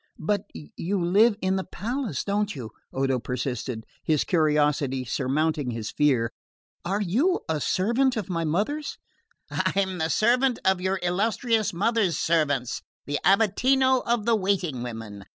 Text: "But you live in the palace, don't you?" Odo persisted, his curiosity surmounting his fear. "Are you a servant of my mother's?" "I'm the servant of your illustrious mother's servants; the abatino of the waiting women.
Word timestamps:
"But 0.17 0.49
you 0.55 0.99
live 0.99 1.35
in 1.43 1.57
the 1.57 1.63
palace, 1.63 2.23
don't 2.23 2.55
you?" 2.55 2.71
Odo 2.91 3.19
persisted, 3.19 3.85
his 4.03 4.23
curiosity 4.23 5.05
surmounting 5.05 5.69
his 5.69 5.91
fear. 5.91 6.31
"Are 6.83 7.01
you 7.03 7.41
a 7.47 7.61
servant 7.61 8.17
of 8.17 8.27
my 8.27 8.43
mother's?" 8.43 8.97
"I'm 9.51 9.99
the 9.99 10.09
servant 10.09 10.57
of 10.65 10.81
your 10.81 10.99
illustrious 11.03 11.71
mother's 11.71 12.17
servants; 12.17 12.81
the 13.05 13.19
abatino 13.23 14.01
of 14.07 14.25
the 14.25 14.35
waiting 14.35 14.81
women. 14.81 15.23